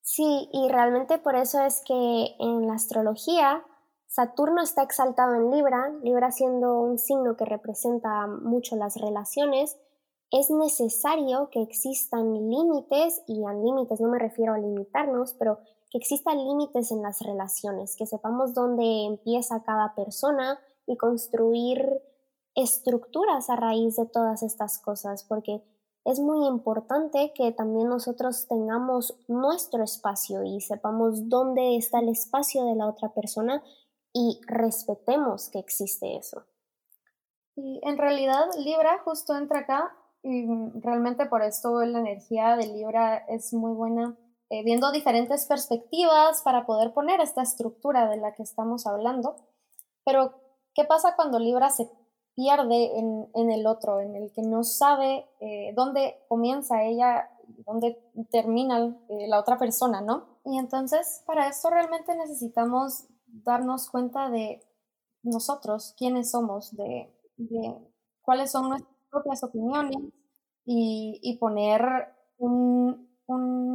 Sí, 0.00 0.48
y 0.52 0.68
realmente 0.70 1.18
por 1.18 1.34
eso 1.34 1.64
es 1.64 1.82
que 1.84 2.36
en 2.38 2.68
la 2.68 2.74
astrología 2.74 3.64
Saturno 4.06 4.62
está 4.62 4.84
exaltado 4.84 5.34
en 5.34 5.50
Libra, 5.50 5.90
Libra 6.04 6.30
siendo 6.30 6.78
un 6.78 7.00
signo 7.00 7.36
que 7.36 7.44
representa 7.44 8.28
mucho 8.28 8.76
las 8.76 8.94
relaciones, 8.94 9.80
es 10.34 10.50
necesario 10.50 11.48
que 11.50 11.62
existan 11.62 12.34
límites, 12.50 13.22
y 13.28 13.44
a 13.44 13.52
límites 13.52 14.00
no 14.00 14.08
me 14.08 14.18
refiero 14.18 14.52
a 14.52 14.58
limitarnos, 14.58 15.34
pero 15.34 15.60
que 15.90 15.98
existan 15.98 16.38
límites 16.38 16.90
en 16.90 17.02
las 17.02 17.20
relaciones, 17.20 17.94
que 17.94 18.04
sepamos 18.04 18.52
dónde 18.52 19.04
empieza 19.04 19.62
cada 19.62 19.94
persona 19.94 20.58
y 20.86 20.96
construir 20.96 22.02
estructuras 22.56 23.48
a 23.48 23.54
raíz 23.54 23.94
de 23.94 24.06
todas 24.06 24.42
estas 24.42 24.80
cosas, 24.80 25.22
porque 25.22 25.62
es 26.04 26.18
muy 26.18 26.48
importante 26.48 27.32
que 27.32 27.52
también 27.52 27.88
nosotros 27.88 28.48
tengamos 28.48 29.16
nuestro 29.28 29.84
espacio 29.84 30.42
y 30.42 30.60
sepamos 30.60 31.28
dónde 31.28 31.76
está 31.76 32.00
el 32.00 32.08
espacio 32.08 32.64
de 32.64 32.74
la 32.74 32.88
otra 32.88 33.14
persona 33.14 33.62
y 34.12 34.40
respetemos 34.48 35.48
que 35.48 35.60
existe 35.60 36.16
eso. 36.16 36.42
Y 37.54 37.80
en 37.84 37.98
realidad 37.98 38.46
Libra 38.58 39.00
justo 39.04 39.36
entra 39.36 39.60
acá 39.60 39.96
y 40.24 40.46
realmente 40.80 41.26
por 41.26 41.42
esto 41.42 41.80
la 41.84 42.00
energía 42.00 42.56
de 42.56 42.66
Libra 42.66 43.18
es 43.28 43.52
muy 43.52 43.72
buena, 43.72 44.16
eh, 44.50 44.64
viendo 44.64 44.90
diferentes 44.90 45.46
perspectivas 45.46 46.42
para 46.42 46.66
poder 46.66 46.92
poner 46.92 47.20
esta 47.20 47.42
estructura 47.42 48.08
de 48.08 48.16
la 48.16 48.32
que 48.32 48.42
estamos 48.42 48.86
hablando. 48.86 49.36
Pero, 50.04 50.32
¿qué 50.74 50.84
pasa 50.84 51.14
cuando 51.14 51.38
Libra 51.38 51.70
se 51.70 51.90
pierde 52.34 52.98
en, 52.98 53.28
en 53.34 53.50
el 53.50 53.66
otro, 53.66 54.00
en 54.00 54.16
el 54.16 54.32
que 54.32 54.42
no 54.42 54.64
sabe 54.64 55.28
eh, 55.40 55.72
dónde 55.76 56.16
comienza 56.28 56.82
ella 56.82 57.30
dónde 57.66 57.98
termina 58.30 58.96
eh, 59.08 59.28
la 59.28 59.40
otra 59.40 59.58
persona, 59.58 60.00
¿no? 60.00 60.38
Y 60.44 60.58
entonces, 60.58 61.22
para 61.26 61.48
esto 61.48 61.70
realmente 61.70 62.14
necesitamos 62.16 63.04
darnos 63.26 63.90
cuenta 63.90 64.30
de 64.30 64.62
nosotros, 65.22 65.94
quiénes 65.96 66.30
somos, 66.30 66.74
de, 66.76 67.12
de 67.36 67.74
cuáles 68.22 68.50
son 68.50 68.68
nuestras 68.68 68.93
propias 69.14 69.44
opiniones 69.44 69.96
y, 70.66 71.36
poner 71.40 71.82
un, 72.38 73.08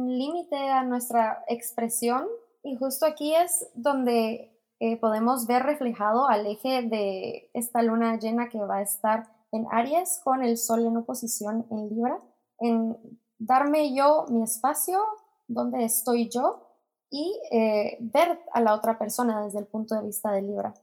límite 0.06 0.56
a 0.56 0.84
nuestra 0.84 1.44
expresión. 1.48 2.26
Y 2.62 2.76
justo 2.76 3.06
aquí 3.06 3.34
es 3.34 3.68
donde 3.74 4.56
eh, 4.80 4.96
podemos 5.00 5.46
ver 5.46 5.62
reflejado 5.62 6.28
al 6.28 6.46
eje 6.46 6.82
de 6.82 7.50
esta 7.54 7.82
luna 7.82 8.18
llena 8.18 8.48
que 8.48 8.58
va 8.58 8.76
a 8.76 8.82
estar 8.82 9.28
en 9.50 9.66
Aries 9.70 10.20
con 10.22 10.42
el 10.42 10.56
Sol 10.56 10.84
en 10.84 10.96
oposición 10.96 11.66
en 11.70 11.88
Libra, 11.88 12.20
en 12.58 12.96
darme 13.38 13.94
yo 13.94 14.26
mi 14.28 14.42
espacio, 14.42 15.00
donde 15.48 15.84
estoy 15.84 16.28
yo, 16.28 16.68
y 17.10 17.40
eh, 17.50 17.96
ver 18.00 18.38
a 18.52 18.60
la 18.60 18.74
otra 18.74 18.98
persona 18.98 19.44
desde 19.44 19.58
el 19.58 19.66
punto 19.66 19.94
de 19.96 20.06
vista 20.06 20.30
de 20.30 20.42
Libra. 20.42 20.74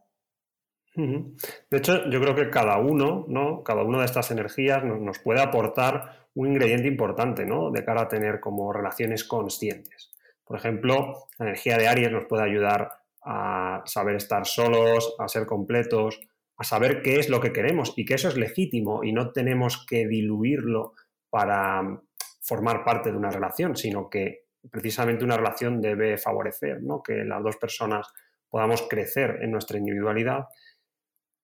De 0.98 1.78
hecho, 1.78 2.10
yo 2.10 2.20
creo 2.20 2.34
que 2.34 2.50
cada 2.50 2.80
uno, 2.80 3.26
¿no? 3.28 3.64
Cada 3.64 3.84
una 3.84 4.00
de 4.00 4.06
estas 4.06 4.32
energías 4.32 4.84
nos, 4.84 5.20
puede 5.20 5.42
aportar 5.42 6.28
un 6.34 6.48
ingrediente 6.48 6.88
importante, 6.88 7.46
¿no? 7.46 7.70
De 7.70 7.86
cara 7.86 8.02
a 8.02 8.08
tener 8.08 8.40
como 8.40 8.74
relaciones 8.74 9.24
conscientes. 9.24 10.12
Por 10.44 10.58
ejemplo, 10.58 11.28
la 11.38 11.48
energía 11.48 11.78
de 11.78 11.88
Aries 11.88 12.12
nos 12.12 12.26
puede 12.26 12.44
ayudar 12.44 12.90
a 13.24 13.84
saber 13.86 14.16
estar 14.16 14.48
solos, 14.48 15.16
a 15.20 15.28
ser 15.28 15.46
completos, 15.46 16.20
a 16.58 16.64
saber 16.64 17.04
qué 17.04 17.20
es 17.20 17.30
lo 17.30 17.40
que 17.40 17.54
queremos 17.54 17.94
y 17.96 18.04
que 18.04 18.16
eso 18.16 18.30
es 18.30 18.38
legítimo 18.38 19.04
y 19.04 19.12
no 19.12 19.32
tenemos 19.32 19.86
que 19.86 20.08
diluirlo 20.08 20.94
para 21.30 22.02
formar 22.42 22.84
parte 22.84 23.12
de 23.12 23.18
una 23.18 23.30
relación, 23.30 23.76
sino 23.76 24.10
que 24.10 24.46
precisamente 24.72 25.24
una 25.24 25.38
relación 25.38 25.80
debe 25.80 26.18
favorecer, 26.18 26.82
¿no? 26.82 27.04
Que 27.04 27.24
las 27.24 27.44
dos 27.44 27.58
personas 27.58 28.08
podamos 28.50 28.82
crecer 28.90 29.40
en 29.42 29.52
nuestra 29.52 29.78
individualidad 29.78 30.46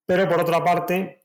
pero 0.06 0.28
por 0.28 0.42
otra 0.42 0.64
parte, 0.64 1.24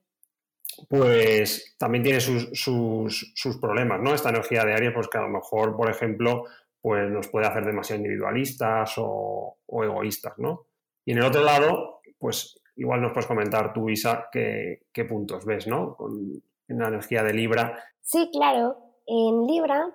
pues 0.89 1.77
también 1.79 2.05
tiene 2.05 2.21
sus, 2.21 3.59
problemas, 3.61 4.01
¿no? 4.01 4.15
Esta 4.15 4.31
energía 4.31 4.65
de 4.65 4.75
Aries, 4.75 4.93
pues 4.95 5.09
que 5.09 5.19
a 5.19 5.23
lo 5.23 5.29
mejor, 5.29 5.77
por 5.77 5.91
ejemplo, 5.91 6.45
pues 6.81 7.11
nos 7.11 7.29
puede 7.29 7.47
hacer 7.47 7.65
demasiado 7.65 8.03
individualistas 8.03 8.95
o, 8.99 9.59
egoístas, 9.67 10.35
¿no? 10.39 10.67
Y 11.05 11.13
en 11.13 11.19
el 11.19 11.25
otro 11.25 11.43
lado, 11.43 12.01
pues 12.19 12.61
igual 12.77 13.03
nos 13.03 13.13
puedes 13.13 13.27
comentar 13.27 13.73
tú, 13.73 13.89
Isa, 13.89 14.29
qué, 14.31 14.81
puntos 15.09 15.45
ves, 15.45 15.67
¿no? 15.67 15.97
Con, 15.97 16.43
la 16.69 16.89
energía 16.89 17.23
de 17.23 17.33
Libra. 17.33 17.83
Sí, 18.03 18.29
claro. 18.31 18.77
En 19.07 19.47
Libra 19.47 19.91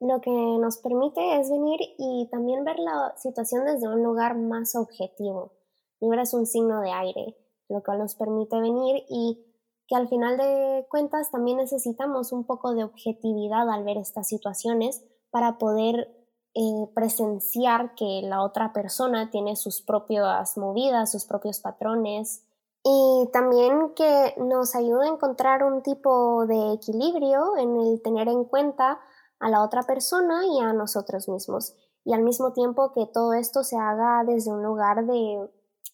lo 0.00 0.20
que 0.20 0.30
nos 0.30 0.78
permite 0.78 1.40
es 1.40 1.50
venir 1.50 1.80
y 1.98 2.28
también 2.30 2.62
ver 2.62 2.78
la 2.78 3.14
situación 3.16 3.64
desde 3.64 3.88
un 3.88 4.02
lugar 4.02 4.36
más 4.36 4.74
objetivo. 4.74 5.54
Libra 5.98 6.22
es 6.22 6.34
un 6.34 6.46
signo 6.46 6.82
de 6.82 6.92
aire 6.92 7.36
lo 7.70 7.82
cual 7.82 7.98
nos 7.98 8.14
permite 8.14 8.60
venir 8.60 9.04
y 9.08 9.44
que 9.88 9.96
al 9.96 10.08
final 10.08 10.36
de 10.36 10.86
cuentas 10.88 11.30
también 11.30 11.56
necesitamos 11.56 12.32
un 12.32 12.44
poco 12.44 12.74
de 12.74 12.84
objetividad 12.84 13.68
al 13.70 13.84
ver 13.84 13.96
estas 13.96 14.28
situaciones 14.28 15.02
para 15.30 15.58
poder 15.58 16.14
eh, 16.54 16.90
presenciar 16.94 17.94
que 17.94 18.22
la 18.22 18.42
otra 18.42 18.72
persona 18.72 19.30
tiene 19.30 19.56
sus 19.56 19.82
propias 19.82 20.56
movidas, 20.58 21.12
sus 21.12 21.24
propios 21.24 21.60
patrones 21.60 22.44
y 22.82 23.28
también 23.32 23.92
que 23.94 24.34
nos 24.38 24.74
ayude 24.74 25.06
a 25.06 25.12
encontrar 25.12 25.62
un 25.64 25.82
tipo 25.82 26.46
de 26.46 26.72
equilibrio 26.72 27.56
en 27.58 27.76
el 27.76 28.00
tener 28.02 28.28
en 28.28 28.44
cuenta 28.44 29.00
a 29.38 29.50
la 29.50 29.62
otra 29.62 29.82
persona 29.82 30.46
y 30.46 30.60
a 30.60 30.72
nosotros 30.72 31.28
mismos. 31.28 31.74
Y 32.04 32.14
al 32.14 32.22
mismo 32.22 32.52
tiempo 32.52 32.92
que 32.92 33.06
todo 33.06 33.34
esto 33.34 33.62
se 33.62 33.76
haga 33.76 34.24
desde 34.24 34.50
un 34.50 34.62
lugar 34.62 35.04
de 35.04 35.50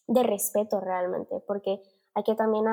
de 0.07 0.23
respeto 0.23 0.79
realmente, 0.79 1.39
porque 1.45 1.81
hay 2.15 2.23
que 2.23 2.35
también 2.35 2.65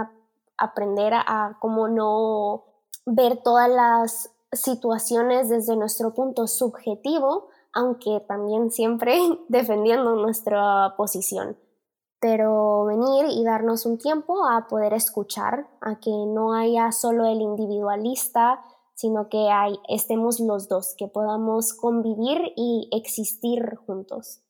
aprender 0.57 1.12
a, 1.14 1.59
cómo 1.61 1.88
no 1.88 2.64
ver 3.07 3.43
todas 3.43 3.69
las 3.69 4.31
situaciones 4.53 5.49
desde 5.49 5.76
nuestro 5.76 6.14
punto 6.14 6.47
subjetivo, 6.47 7.49
aunque 7.73 8.21
también 8.26 8.71
siempre 8.71 9.19
defendiendo 9.49 10.14
nuestra 10.14 10.95
posición. 10.97 11.59
Pero 12.21 12.87
venir 12.87 13.26
y 13.29 13.45
darnos 13.45 13.85
un 13.85 13.99
tiempo 13.99 14.47
a 14.47 14.67
poder 14.67 14.95
escuchar, 14.95 15.69
a 15.83 16.00
que 16.00 16.11
no 16.11 16.55
haya 16.55 16.91
solo 16.91 17.26
el 17.26 17.43
individualista, 17.43 18.62
sino 18.95 19.29
que 19.29 19.49
estemos 19.88 20.41
los 20.41 20.69
dos, 20.69 20.95
que 20.97 21.09
podamos 21.09 21.75
convivir 21.75 22.53
y 22.57 22.88
existir 22.93 23.76
juntos. 23.87 24.43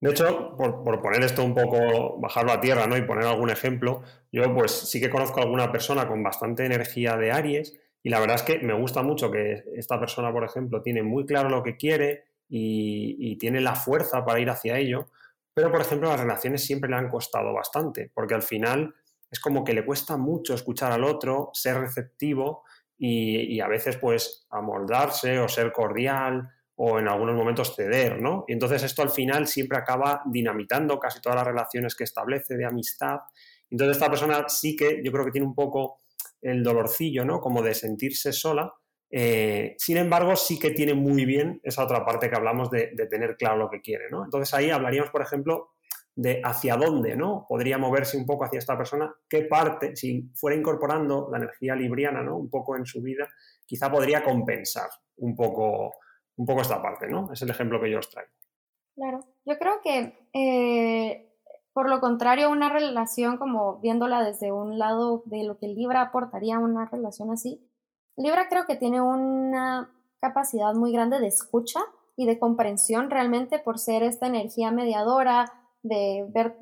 De 0.00 0.10
hecho, 0.10 0.54
por, 0.56 1.02
poner 1.02 1.22
esto 1.24 1.44
un 1.44 1.54
poco, 1.54 2.18
bajarlo 2.20 2.52
a 2.52 2.60
tierra, 2.60 2.86
¿no? 2.86 2.96
Y 2.96 3.02
poner 3.02 3.24
algún 3.24 3.50
ejemplo, 3.50 4.02
yo 4.30 4.54
pues 4.54 4.70
sí 4.70 5.00
que 5.00 5.10
conozco 5.10 5.40
a 5.40 5.42
alguna 5.42 5.72
persona 5.72 6.06
con 6.06 6.22
bastante 6.22 6.64
energía 6.64 7.16
de 7.16 7.32
Aries 7.32 7.78
y 8.02 8.10
la 8.10 8.20
verdad 8.20 8.36
es 8.36 8.42
que 8.42 8.60
me 8.60 8.74
gusta 8.74 9.02
mucho 9.02 9.30
que 9.30 9.64
esta 9.74 9.98
persona, 9.98 10.32
por 10.32 10.44
ejemplo, 10.44 10.82
tiene 10.82 11.02
muy 11.02 11.26
claro 11.26 11.48
lo 11.48 11.64
que 11.64 11.76
quiere 11.76 12.26
y, 12.48 13.36
tiene 13.38 13.60
la 13.60 13.74
fuerza 13.74 14.24
para 14.24 14.40
ir 14.40 14.50
hacia 14.50 14.78
ello, 14.78 15.08
pero 15.52 15.70
por 15.70 15.80
ejemplo 15.80 16.08
las 16.08 16.20
relaciones 16.20 16.64
siempre 16.64 16.88
le 16.88 16.96
han 16.96 17.08
costado 17.08 17.52
bastante, 17.52 18.10
porque 18.14 18.34
al 18.34 18.42
final 18.42 18.94
es 19.30 19.40
como 19.40 19.64
que 19.64 19.74
le 19.74 19.84
cuesta 19.84 20.16
mucho 20.16 20.54
escuchar 20.54 20.92
al 20.92 21.04
otro, 21.04 21.50
ser 21.52 21.78
receptivo 21.78 22.64
y, 22.96 23.54
y 23.54 23.60
a 23.60 23.68
veces 23.68 23.96
pues 23.96 24.46
amoldarse 24.50 25.38
o 25.40 25.48
ser 25.48 25.72
cordial 25.72 26.48
o 26.80 26.98
en 26.98 27.08
algunos 27.08 27.34
momentos 27.34 27.74
ceder, 27.74 28.20
¿no? 28.20 28.44
Y 28.46 28.52
entonces 28.52 28.84
esto 28.84 29.02
al 29.02 29.10
final 29.10 29.48
siempre 29.48 29.76
acaba 29.76 30.22
dinamitando 30.26 30.96
casi 31.00 31.20
todas 31.20 31.34
las 31.34 31.46
relaciones 31.46 31.96
que 31.96 32.04
establece 32.04 32.56
de 32.56 32.64
amistad. 32.64 33.18
Entonces 33.68 33.96
esta 33.96 34.08
persona 34.08 34.48
sí 34.48 34.76
que 34.76 35.00
yo 35.04 35.10
creo 35.10 35.24
que 35.24 35.32
tiene 35.32 35.46
un 35.48 35.56
poco 35.56 35.98
el 36.40 36.62
dolorcillo, 36.62 37.24
¿no? 37.24 37.40
Como 37.40 37.62
de 37.62 37.74
sentirse 37.74 38.32
sola. 38.32 38.72
Eh, 39.10 39.74
sin 39.76 39.96
embargo, 39.96 40.36
sí 40.36 40.56
que 40.56 40.70
tiene 40.70 40.94
muy 40.94 41.24
bien 41.24 41.60
esa 41.64 41.82
otra 41.82 42.04
parte 42.04 42.30
que 42.30 42.36
hablamos 42.36 42.70
de, 42.70 42.94
tener 43.10 43.36
claro 43.36 43.56
lo 43.56 43.70
que 43.70 43.80
quiere, 43.80 44.04
¿no? 44.08 44.24
Entonces 44.24 44.54
ahí 44.54 44.70
hablaríamos, 44.70 45.10
por 45.10 45.22
ejemplo, 45.22 45.70
de 46.14 46.40
hacia 46.44 46.76
dónde, 46.76 47.16
¿no? 47.16 47.44
Podría 47.48 47.78
moverse 47.78 48.16
un 48.16 48.24
poco 48.24 48.44
hacia 48.44 48.60
esta 48.60 48.78
persona, 48.78 49.12
qué 49.28 49.42
parte, 49.42 49.96
si 49.96 50.30
fuera 50.32 50.56
incorporando 50.56 51.28
la 51.32 51.38
energía 51.38 51.74
libriana, 51.74 52.22
¿no? 52.22 52.36
Un 52.36 52.48
poco 52.48 52.76
en 52.76 52.86
su 52.86 53.02
vida, 53.02 53.28
quizá 53.66 53.90
podría 53.90 54.22
compensar 54.22 54.90
un 55.16 55.34
poco 55.34 55.94
un 56.38 56.46
poco 56.46 56.62
esta 56.62 56.80
parte, 56.80 57.06
¿no? 57.08 57.30
Es 57.32 57.42
el 57.42 57.50
ejemplo 57.50 57.80
que 57.80 57.90
yo 57.90 57.98
os 57.98 58.08
traigo. 58.08 58.32
Claro, 58.94 59.20
yo 59.44 59.58
creo 59.58 59.80
que 59.82 60.28
eh, 60.32 61.28
por 61.78 61.88
lo 61.88 62.00
contrario, 62.00 62.50
una 62.50 62.70
relación 62.70 63.36
como 63.36 63.76
viéndola 63.78 64.24
desde 64.24 64.50
un 64.50 64.80
lado 64.80 65.22
de 65.26 65.44
lo 65.44 65.58
que 65.58 65.68
Libra 65.68 66.02
aportaría 66.02 66.56
a 66.56 66.58
una 66.58 66.86
relación 66.86 67.30
así, 67.30 67.64
Libra 68.16 68.48
creo 68.48 68.66
que 68.66 68.74
tiene 68.74 69.00
una 69.00 69.88
capacidad 70.18 70.74
muy 70.74 70.90
grande 70.90 71.20
de 71.20 71.28
escucha 71.28 71.78
y 72.16 72.26
de 72.26 72.40
comprensión 72.40 73.10
realmente 73.10 73.60
por 73.60 73.78
ser 73.78 74.02
esta 74.02 74.26
energía 74.26 74.72
mediadora, 74.72 75.52
de 75.84 76.26
ver, 76.30 76.58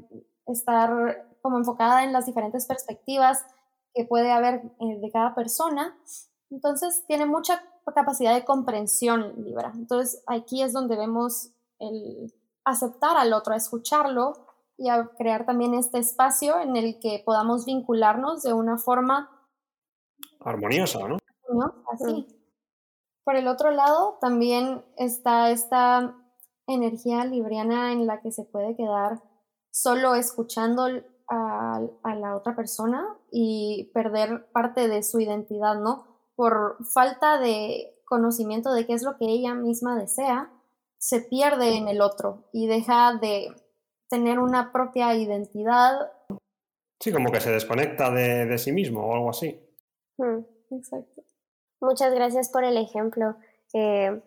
estar 0.47 1.27
como 1.41 1.57
enfocada 1.57 2.05
en 2.05 2.13
las 2.13 2.27
diferentes 2.27 2.67
perspectivas 2.67 3.43
que 3.95 4.05
puede 4.05 4.31
haber 4.31 4.57
eh, 4.81 4.99
de 5.01 5.11
cada 5.11 5.35
persona. 5.35 5.97
Entonces 6.51 7.07
tiene 7.07 7.25
mucha 7.25 7.63
capacidad 7.95 8.35
de 8.35 8.45
comprensión 8.45 9.35
Libra. 9.37 9.73
Entonces 9.75 10.23
aquí 10.27 10.63
es 10.63 10.73
donde 10.73 10.97
vemos 10.97 11.51
el 11.79 12.33
aceptar 12.65 13.17
al 13.17 13.33
otro, 13.33 13.55
escucharlo 13.55 14.47
y 14.77 14.89
a 14.89 15.09
crear 15.17 15.47
también 15.47 15.75
este 15.75 15.99
espacio 15.99 16.61
en 16.61 16.77
el 16.77 16.99
que 17.01 17.23
podamos 17.25 17.65
vincularnos 17.65 18.43
de 18.43 18.53
una 18.53 18.77
forma 18.77 19.31
armoniosa, 20.41 21.01
¿no? 21.09 21.19
Así. 21.93 22.27
Por 23.25 23.37
el 23.37 23.49
otro 23.49 23.71
lado, 23.71 24.19
también 24.21 24.85
está 24.97 25.51
esta 25.51 26.15
energía 26.67 27.25
libriana 27.25 27.93
en 27.93 28.07
la 28.07 28.21
que 28.21 28.31
se 28.31 28.45
puede 28.45 28.77
quedar 28.77 29.23
solo 29.71 30.15
escuchando 30.15 30.87
a, 31.29 31.81
a, 32.03 32.15
la 32.15 32.37
otra 32.37 32.55
persona 32.55 33.17
y 33.31 33.91
perder 33.95 34.47
parte 34.53 34.89
de 34.89 35.03
su 35.03 35.21
identidad, 35.21 35.77
¿no? 35.81 36.16
Por 36.37 36.77
falta 36.85 37.39
de 37.39 37.95
conocimiento 38.05 38.73
de 38.73 38.87
qué 38.87 38.93
es 38.93 39.03
lo 39.03 39.17
que 39.17 39.25
ella 39.25 39.55
misma 39.55 39.99
desea, 39.99 40.51
se 40.99 41.21
pierde 41.21 41.77
en 41.77 41.89
el 41.89 42.01
otro 42.01 42.45
y 42.53 42.69
deja 42.69 43.15
de 43.21 43.49
tener 44.09 44.39
una 44.39 44.73
propia 44.73 45.15
identidad. 45.15 46.13
Sí, 47.01 47.13
como 47.13 47.33
que 47.33 47.41
se 47.41 47.51
desconecta 47.51 48.11
de, 48.11 48.47
de 48.47 48.59
sí 48.59 48.73
mismo 48.73 49.05
o 49.05 49.15
algo 49.15 49.31
así. 49.31 49.61
Hmm. 50.19 50.45
Exacto. 50.71 51.23
Muchas 51.81 52.15
gracias 52.15 52.49
por 52.49 52.65
el 52.65 52.77
ejemplo. 52.77 53.37
Eh, 53.73 54.23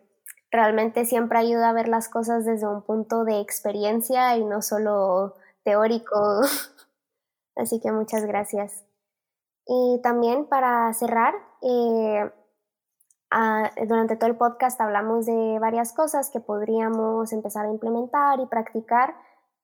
realmente 0.51 1.05
siempre 1.05 1.39
ayuda 1.39 1.69
a 1.69 1.73
ver 1.73 1.87
las 1.87 2.09
cosas 2.09 2.45
desde 2.45 2.67
un 2.67 2.83
punto 2.83 3.23
de 3.23 3.39
experiencia 3.39 4.37
y 4.37 4.43
no 4.43 4.61
solo 4.61 5.35
teórico. 5.63 6.41
Así 7.55 7.79
que 7.81 7.91
muchas 7.91 8.25
gracias. 8.25 8.85
Y 9.65 9.99
también 10.01 10.45
para 10.45 10.91
cerrar, 10.93 11.33
eh, 11.61 12.31
durante 13.87 14.15
todo 14.15 14.29
el 14.29 14.37
podcast 14.37 14.79
hablamos 14.81 15.25
de 15.25 15.59
varias 15.59 15.93
cosas 15.93 16.29
que 16.29 16.39
podríamos 16.39 17.31
empezar 17.31 17.65
a 17.65 17.71
implementar 17.71 18.39
y 18.39 18.47
practicar 18.47 19.15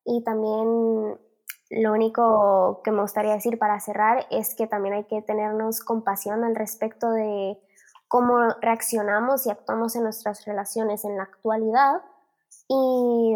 y 0.03 0.23
también 0.23 1.17
lo 1.71 1.91
único 1.91 2.81
que 2.83 2.91
me 2.91 3.01
gustaría 3.01 3.33
decir 3.33 3.57
para 3.57 3.79
cerrar 3.79 4.27
es 4.29 4.53
que 4.55 4.67
también 4.67 4.93
hay 4.93 5.03
que 5.05 5.21
tenernos 5.23 5.81
compasión 5.81 6.43
al 6.43 6.55
respecto 6.55 7.09
de 7.09 7.57
cómo 8.07 8.49
reaccionamos 8.61 9.47
y 9.47 9.49
actuamos 9.49 9.95
en 9.95 10.03
nuestras 10.03 10.45
relaciones 10.45 11.03
en 11.05 11.17
la 11.17 11.23
actualidad 11.23 12.01
y 12.67 13.35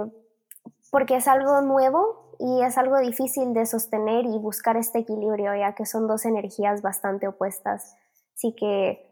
porque 0.91 1.17
es 1.17 1.27
algo 1.27 1.61
nuevo 1.61 2.35
y 2.39 2.61
es 2.61 2.77
algo 2.77 2.97
difícil 2.99 3.53
de 3.53 3.65
sostener 3.65 4.25
y 4.25 4.37
buscar 4.37 4.77
este 4.77 4.99
equilibrio 4.99 5.55
ya 5.55 5.73
que 5.73 5.85
son 5.85 6.07
dos 6.07 6.25
energías 6.25 6.81
bastante 6.81 7.27
opuestas. 7.27 7.95
Así 8.39 8.55
que 8.55 9.05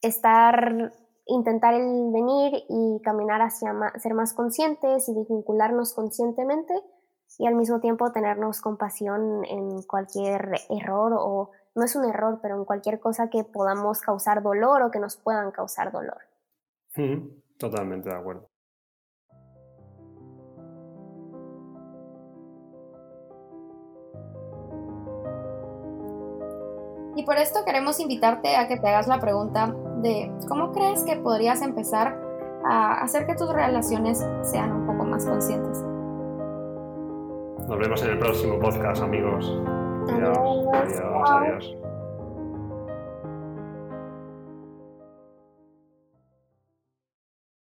estar, 0.00 0.90
intentar 1.26 1.74
el 1.74 2.10
venir 2.10 2.64
y 2.70 3.02
caminar 3.02 3.42
hacia 3.42 3.74
ser 3.98 4.14
más 4.14 4.32
conscientes 4.32 5.10
y 5.10 5.12
vincularnos 5.28 5.92
conscientemente 5.92 6.72
y 7.38 7.46
al 7.46 7.54
mismo 7.54 7.80
tiempo 7.80 8.12
tenernos 8.12 8.62
compasión 8.62 9.44
en 9.44 9.82
cualquier 9.82 10.52
error 10.70 11.12
o 11.18 11.50
no 11.74 11.84
es 11.84 11.96
un 11.96 12.06
error, 12.06 12.38
pero 12.40 12.56
en 12.56 12.64
cualquier 12.64 12.98
cosa 12.98 13.28
que 13.28 13.44
podamos 13.44 14.00
causar 14.00 14.42
dolor 14.42 14.80
o 14.80 14.90
que 14.90 15.00
nos 15.00 15.18
puedan 15.18 15.50
causar 15.50 15.92
dolor. 15.92 16.22
Totalmente 17.58 18.08
de 18.08 18.16
acuerdo. 18.16 18.48
Y 27.16 27.24
por 27.24 27.38
esto 27.38 27.64
queremos 27.64 27.98
invitarte 27.98 28.56
a 28.56 28.68
que 28.68 28.76
te 28.76 28.86
hagas 28.88 29.08
la 29.08 29.18
pregunta 29.18 29.74
de 30.02 30.30
cómo 30.48 30.70
crees 30.72 31.02
que 31.02 31.16
podrías 31.16 31.62
empezar 31.62 32.14
a 32.68 33.00
hacer 33.00 33.26
que 33.26 33.34
tus 33.34 33.50
relaciones 33.52 34.24
sean 34.42 34.70
un 34.70 34.86
poco 34.86 35.04
más 35.04 35.24
conscientes. 35.24 35.82
Nos 37.66 37.78
vemos 37.78 38.02
en 38.02 38.10
el 38.10 38.18
próximo 38.18 38.58
podcast, 38.58 39.02
amigos. 39.02 39.50
Adiós. 40.08 40.38
Adiós, 40.74 41.30
adiós. 41.30 41.76